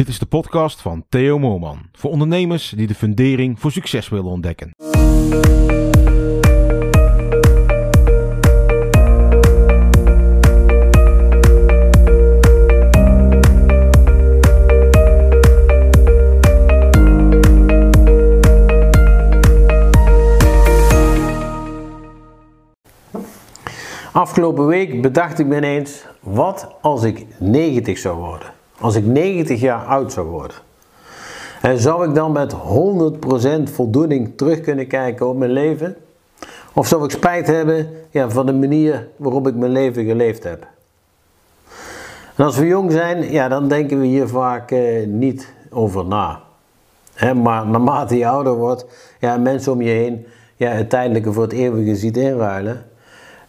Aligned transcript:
Dit 0.00 0.08
is 0.08 0.18
de 0.18 0.26
podcast 0.26 0.80
van 0.80 1.04
Theo 1.08 1.38
Moorman. 1.38 1.78
Voor 1.92 2.10
ondernemers 2.10 2.72
die 2.76 2.86
de 2.86 2.94
fundering 2.94 3.60
voor 3.60 3.72
succes 3.72 4.08
willen 4.08 4.30
ontdekken. 4.30 4.70
Afgelopen 24.12 24.66
week 24.66 25.02
bedacht 25.02 25.38
ik 25.38 25.46
me 25.46 25.56
ineens, 25.56 26.06
wat 26.20 26.74
als 26.80 27.02
ik 27.02 27.26
90 27.38 27.98
zou 27.98 28.18
worden? 28.18 28.59
Als 28.80 28.94
ik 28.94 29.04
90 29.04 29.60
jaar 29.60 29.84
oud 29.84 30.12
zou 30.12 30.26
worden. 30.26 30.56
En 31.62 31.78
zou 31.78 32.08
ik 32.08 32.14
dan 32.14 32.32
met 32.32 32.54
100% 32.54 33.72
voldoening 33.72 34.36
terug 34.36 34.60
kunnen 34.60 34.86
kijken 34.86 35.28
op 35.28 35.36
mijn 35.36 35.50
leven? 35.50 35.96
Of 36.72 36.86
zou 36.86 37.04
ik 37.04 37.10
spijt 37.10 37.46
hebben 37.46 37.88
ja, 38.10 38.30
van 38.30 38.46
de 38.46 38.52
manier 38.52 39.08
waarop 39.16 39.46
ik 39.46 39.54
mijn 39.54 39.72
leven 39.72 40.04
geleefd 40.04 40.44
heb? 40.44 40.66
En 42.36 42.44
als 42.44 42.56
we 42.56 42.66
jong 42.66 42.92
zijn, 42.92 43.30
ja, 43.30 43.48
dan 43.48 43.68
denken 43.68 44.00
we 44.00 44.06
hier 44.06 44.28
vaak 44.28 44.70
eh, 44.70 45.06
niet 45.06 45.52
over 45.70 46.04
na. 46.04 46.40
Maar 47.34 47.66
naarmate 47.66 48.16
je 48.16 48.26
ouder 48.26 48.54
wordt, 48.54 48.86
ja, 49.18 49.36
mensen 49.36 49.72
om 49.72 49.82
je 49.82 49.90
heen 49.90 50.26
ja, 50.56 50.70
het 50.70 50.90
tijdelijke 50.90 51.32
voor 51.32 51.42
het 51.42 51.52
eeuwige 51.52 51.96
ziet 51.96 52.16
inruilen. 52.16 52.84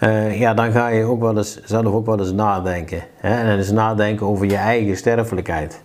Uh, 0.00 0.38
ja, 0.40 0.54
dan 0.54 0.72
ga 0.72 0.88
je 0.88 1.04
ook 1.04 1.20
wel 1.20 1.36
eens, 1.36 1.64
zelf 1.64 1.86
ook 1.86 2.06
wel 2.06 2.18
eens 2.18 2.32
nadenken. 2.32 3.02
Hè? 3.16 3.42
En 3.42 3.56
eens 3.56 3.70
nadenken 3.70 4.26
over 4.26 4.46
je 4.46 4.56
eigen 4.56 4.96
sterfelijkheid. 4.96 5.82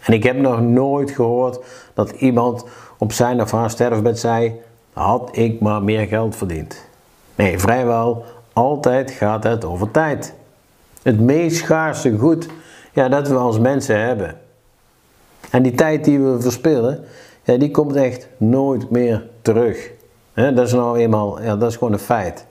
En 0.00 0.12
ik 0.12 0.22
heb 0.22 0.36
nog 0.36 0.60
nooit 0.60 1.10
gehoord 1.10 1.58
dat 1.94 2.10
iemand 2.10 2.64
op 2.98 3.12
zijn 3.12 3.40
of 3.40 3.50
haar 3.50 3.70
sterfbed 3.70 4.18
zei: 4.18 4.60
had 4.92 5.28
ik 5.32 5.60
maar 5.60 5.82
meer 5.82 6.06
geld 6.06 6.36
verdiend. 6.36 6.88
Nee, 7.34 7.58
vrijwel 7.58 8.24
altijd 8.52 9.10
gaat 9.10 9.44
het 9.44 9.64
over 9.64 9.90
tijd. 9.90 10.34
Het 11.02 11.20
meest 11.20 11.56
schaarse 11.56 12.18
goed 12.18 12.48
ja, 12.92 13.08
dat 13.08 13.28
we 13.28 13.34
als 13.34 13.58
mensen 13.58 14.00
hebben. 14.00 14.38
En 15.50 15.62
die 15.62 15.74
tijd 15.74 16.04
die 16.04 16.20
we 16.20 16.40
verspillen, 16.40 17.04
ja, 17.42 17.56
die 17.56 17.70
komt 17.70 17.96
echt 17.96 18.28
nooit 18.36 18.90
meer 18.90 19.28
terug. 19.42 19.90
dat 20.34 20.58
is 20.58 20.72
nou 20.72 20.98
eenmaal, 20.98 21.42
ja, 21.42 21.56
dat 21.56 21.70
is 21.70 21.76
gewoon 21.76 21.92
een 21.92 21.98
feit. 21.98 22.46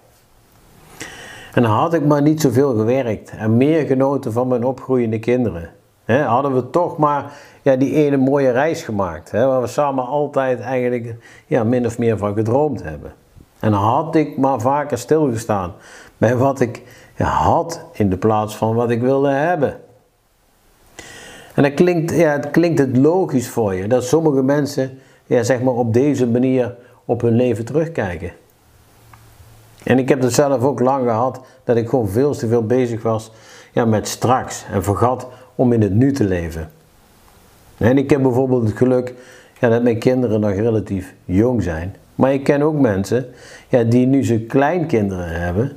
En 1.53 1.64
had 1.64 1.94
ik 1.94 2.05
maar 2.05 2.22
niet 2.22 2.42
zoveel 2.42 2.75
gewerkt 2.75 3.31
en 3.38 3.58
meer 3.58 3.86
genoten 3.86 4.31
van 4.31 4.47
mijn 4.47 4.64
opgroeiende 4.64 5.19
kinderen. 5.19 5.69
hadden 6.05 6.55
we 6.55 6.69
toch 6.69 6.97
maar 6.97 7.33
ja, 7.61 7.75
die 7.75 7.94
ene 7.94 8.17
mooie 8.17 8.52
reis 8.52 8.83
gemaakt, 8.83 9.31
waar 9.31 9.61
we 9.61 9.67
samen 9.67 10.05
altijd 10.05 10.59
eigenlijk 10.59 11.16
ja, 11.47 11.64
min 11.64 11.86
of 11.86 11.97
meer 11.97 12.17
van 12.17 12.33
gedroomd 12.33 12.83
hebben. 12.83 13.14
En 13.59 13.73
had 13.73 14.16
ik 14.16 14.38
maar 14.38 14.59
vaker 14.59 14.97
stilgestaan 14.97 15.73
bij 16.17 16.36
wat 16.36 16.59
ik 16.59 16.83
ja, 17.16 17.25
had 17.25 17.86
in 17.92 18.09
de 18.09 18.17
plaats 18.17 18.55
van 18.55 18.75
wat 18.75 18.89
ik 18.89 19.02
wilde 19.02 19.30
hebben. 19.30 19.77
En 21.55 21.64
dan 21.64 21.73
klinkt, 21.73 22.16
ja, 22.16 22.31
het 22.31 22.50
klinkt 22.52 22.80
het 22.80 22.97
logisch 22.97 23.50
voor 23.50 23.75
je 23.75 23.88
dat 23.88 24.03
sommige 24.03 24.44
mensen 24.44 25.00
ja, 25.25 25.44
zeg 25.44 25.61
maar 25.61 25.73
op 25.73 25.94
deze 25.94 26.27
manier 26.27 26.75
op 27.05 27.22
hun 27.22 27.36
leven 27.36 27.66
terugkijken. 27.66 28.31
En 29.90 30.00
ik 30.00 30.09
heb 30.09 30.22
het 30.22 30.34
zelf 30.34 30.64
ook 30.64 30.80
lang 30.80 31.04
gehad 31.04 31.42
dat 31.64 31.78
ik 31.78 31.90
gewoon 31.90 32.09
veel 32.09 32.34
te 32.34 32.48
veel 32.48 32.66
bezig 32.66 33.02
was 33.02 33.32
ja, 33.73 33.86
met 33.86 34.08
straks 34.08 34.66
en 34.72 34.84
vergat 34.84 35.28
om 35.56 35.73
in 35.73 35.82
het 35.82 35.94
nu 35.94 36.12
te 36.12 36.23
leven. 36.23 36.72
En 37.78 37.98
ik 37.98 38.10
heb 38.10 38.22
bijvoorbeeld 38.22 38.67
het 38.67 38.78
geluk 38.78 39.14
ja, 39.60 39.70
dat 39.70 39.84
mijn 39.84 40.00
kinderen 40.00 40.40
nog 40.40 40.52
relatief 40.52 41.14
jong 41.26 41.64
zijn. 41.64 41.95
Maar 42.16 42.34
ik 42.34 42.44
ken 42.44 42.62
ook 42.62 42.80
mensen 42.80 43.26
ja, 43.67 43.84
die 43.84 44.06
nu 44.06 44.26
ze 44.26 44.40
kleinkinderen 44.40 45.42
hebben, 45.42 45.72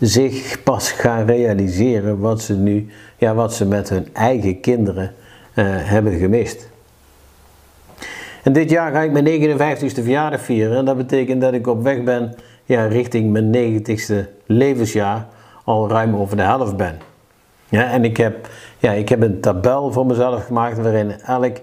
zich 0.00 0.62
pas 0.62 0.90
gaan 0.90 1.26
realiseren 1.26 2.18
wat 2.18 2.42
ze 2.42 2.54
nu, 2.54 2.88
ja, 3.16 3.34
wat 3.34 3.54
ze 3.54 3.66
met 3.66 3.88
hun 3.88 4.08
eigen 4.12 4.60
kinderen 4.60 5.14
uh, 5.54 5.64
hebben 5.68 6.18
gemist. 6.18 6.68
En 8.42 8.52
dit 8.52 8.70
jaar 8.70 8.92
ga 8.92 9.00
ik 9.00 9.12
mijn 9.12 9.58
59ste 9.58 10.02
verjaardag 10.02 10.40
vieren 10.40 10.76
en 10.76 10.84
dat 10.84 10.96
betekent 10.96 11.40
dat 11.40 11.52
ik 11.52 11.66
op 11.66 11.82
weg 11.82 12.02
ben 12.02 12.34
ja, 12.66 12.86
richting 12.86 13.32
mijn 13.32 13.54
90ste 13.54 14.14
levensjaar 14.46 15.26
al 15.64 15.88
ruim 15.88 16.16
over 16.16 16.36
de 16.36 16.42
helft 16.42 16.76
ben. 16.76 16.98
Ja, 17.68 17.90
en 17.90 18.04
ik 18.04 18.16
heb, 18.16 18.48
ja, 18.78 18.92
ik 18.92 19.08
heb 19.08 19.22
een 19.22 19.40
tabel 19.40 19.92
voor 19.92 20.06
mezelf 20.06 20.46
gemaakt 20.46 20.78
waarin 20.78 21.20
elk 21.20 21.56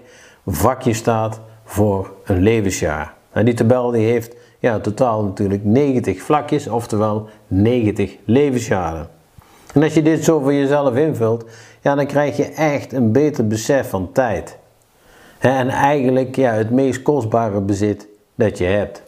vakje 0.46 0.92
staat 0.92 1.40
voor 1.64 2.12
een 2.24 2.42
levensjaar. 2.42 3.14
En 3.32 3.44
die 3.44 3.54
tabel 3.54 3.90
die 3.90 4.06
heeft 4.06 4.36
ja, 4.58 4.80
totaal 4.80 5.24
natuurlijk 5.24 5.64
90 5.64 6.22
vlakjes, 6.22 6.68
oftewel 6.68 7.28
90 7.46 8.16
levensjaren. 8.24 9.08
En 9.74 9.82
als 9.82 9.94
je 9.94 10.02
dit 10.02 10.24
zo 10.24 10.40
voor 10.40 10.54
jezelf 10.54 10.96
invult, 10.96 11.44
ja, 11.80 11.94
dan 11.94 12.06
krijg 12.06 12.36
je 12.36 12.44
echt 12.44 12.92
een 12.92 13.12
beter 13.12 13.46
besef 13.46 13.88
van 13.88 14.12
tijd. 14.12 14.58
En 15.38 15.68
eigenlijk 15.68 16.36
ja, 16.36 16.52
het 16.52 16.70
meest 16.70 17.02
kostbare 17.02 17.60
bezit 17.60 18.08
dat 18.34 18.58
je 18.58 18.64
hebt. 18.64 19.02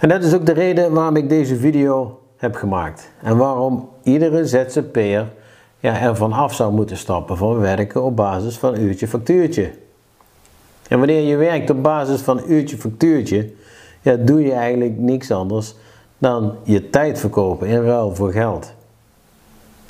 En 0.00 0.08
dat 0.08 0.22
is 0.24 0.34
ook 0.34 0.46
de 0.46 0.52
reden 0.52 0.92
waarom 0.92 1.16
ik 1.16 1.28
deze 1.28 1.56
video 1.56 2.18
heb 2.36 2.54
gemaakt. 2.54 3.10
En 3.22 3.36
waarom 3.36 3.88
iedere 4.02 4.46
ZZP'er 4.46 5.32
ja, 5.78 6.00
ervan 6.00 6.32
af 6.32 6.54
zou 6.54 6.72
moeten 6.72 6.96
stappen 6.96 7.36
van 7.36 7.58
werken 7.58 8.02
op 8.02 8.16
basis 8.16 8.58
van 8.58 8.78
uurtje 8.78 9.08
factuurtje. 9.08 9.70
En 10.88 10.98
wanneer 10.98 11.20
je 11.20 11.36
werkt 11.36 11.70
op 11.70 11.82
basis 11.82 12.20
van 12.20 12.42
uurtje 12.46 12.76
factuurtje, 12.76 13.50
ja, 14.00 14.16
doe 14.16 14.42
je 14.42 14.52
eigenlijk 14.52 14.98
niks 14.98 15.30
anders 15.30 15.74
dan 16.18 16.54
je 16.62 16.90
tijd 16.90 17.18
verkopen 17.18 17.68
in 17.68 17.82
ruil 17.82 18.14
voor 18.14 18.32
geld. 18.32 18.72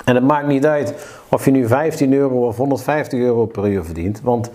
En 0.05 0.15
het 0.15 0.23
maakt 0.23 0.47
niet 0.47 0.65
uit 0.65 0.93
of 1.29 1.45
je 1.45 1.51
nu 1.51 1.67
15 1.67 2.13
euro 2.13 2.47
of 2.47 2.57
150 2.57 3.19
euro 3.19 3.45
per 3.45 3.67
uur 3.67 3.85
verdient, 3.85 4.21
want 4.21 4.51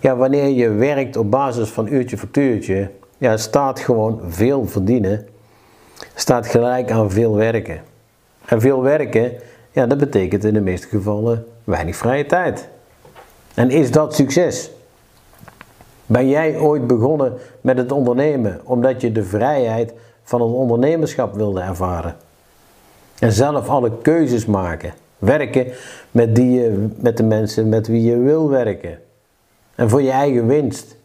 ja, 0.00 0.16
wanneer 0.16 0.48
je 0.48 0.68
werkt 0.68 1.16
op 1.16 1.30
basis 1.30 1.68
van 1.68 1.92
uurtje 1.92 2.18
factuurtje, 2.18 2.90
ja, 3.18 3.36
staat 3.36 3.80
gewoon 3.80 4.20
veel 4.28 4.66
verdienen, 4.66 5.28
staat 6.14 6.46
gelijk 6.46 6.90
aan 6.90 7.10
veel 7.10 7.34
werken. 7.34 7.80
En 8.44 8.60
veel 8.60 8.82
werken, 8.82 9.32
ja, 9.70 9.86
dat 9.86 9.98
betekent 9.98 10.44
in 10.44 10.54
de 10.54 10.60
meeste 10.60 10.88
gevallen 10.88 11.46
weinig 11.64 11.96
vrije 11.96 12.26
tijd. 12.26 12.68
En 13.54 13.70
is 13.70 13.90
dat 13.90 14.14
succes? 14.14 14.70
Ben 16.06 16.28
jij 16.28 16.58
ooit 16.58 16.86
begonnen 16.86 17.32
met 17.60 17.76
het 17.76 17.92
ondernemen 17.92 18.60
omdat 18.64 19.00
je 19.00 19.12
de 19.12 19.24
vrijheid 19.24 19.92
van 20.22 20.40
het 20.40 20.50
ondernemerschap 20.50 21.34
wilde 21.34 21.60
ervaren? 21.60 22.16
En 23.18 23.32
zelf 23.32 23.68
alle 23.68 23.92
keuzes 24.02 24.46
maken. 24.46 24.92
Werken 25.18 25.66
met, 26.10 26.34
die, 26.34 26.68
met 26.96 27.16
de 27.16 27.22
mensen 27.22 27.68
met 27.68 27.86
wie 27.86 28.02
je 28.02 28.18
wil 28.18 28.48
werken. 28.48 28.98
En 29.74 29.90
voor 29.90 30.02
je 30.02 30.10
eigen 30.10 30.46
winst. 30.46 30.96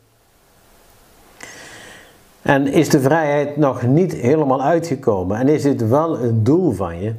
En 2.43 2.67
is 2.67 2.89
de 2.89 3.01
vrijheid 3.01 3.57
nog 3.57 3.83
niet 3.83 4.13
helemaal 4.13 4.61
uitgekomen 4.63 5.37
en 5.37 5.47
is 5.47 5.61
dit 5.61 5.87
wel 5.87 6.19
een 6.19 6.43
doel 6.43 6.71
van 6.71 7.01
je? 7.01 7.13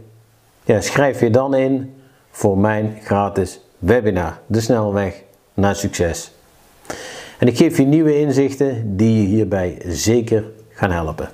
Ja, 0.65 0.81
schrijf 0.81 1.21
je 1.21 1.31
dan 1.31 1.55
in 1.55 1.95
voor 2.31 2.59
mijn 2.59 2.97
gratis 3.03 3.61
webinar, 3.79 4.41
De 4.47 4.61
Snelweg 4.61 5.23
naar 5.55 5.77
Succes. 5.77 6.33
En 7.39 7.47
ik 7.47 7.57
geef 7.57 7.77
je 7.77 7.85
nieuwe 7.85 8.21
inzichten 8.21 8.97
die 8.97 9.23
je 9.23 9.27
hierbij 9.27 9.83
zeker 9.87 10.45
gaan 10.69 10.91
helpen. 10.91 11.29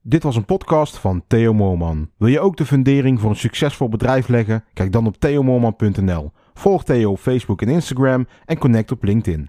Dit 0.00 0.22
was 0.22 0.36
een 0.36 0.44
podcast 0.44 0.96
van 0.96 1.22
Theo 1.26 1.52
Moorman. 1.52 2.10
Wil 2.16 2.28
je 2.28 2.40
ook 2.40 2.56
de 2.56 2.66
fundering 2.66 3.20
voor 3.20 3.30
een 3.30 3.36
succesvol 3.36 3.88
bedrijf 3.88 4.28
leggen? 4.28 4.64
Kijk 4.72 4.92
dan 4.92 5.06
op 5.06 5.18
theomoorman.nl. 5.18 6.30
Volg 6.54 6.84
Theo 6.84 7.10
op 7.10 7.18
Facebook 7.18 7.62
en 7.62 7.68
Instagram 7.68 8.26
en 8.44 8.58
connect 8.58 8.92
op 8.92 9.02
LinkedIn. 9.02 9.42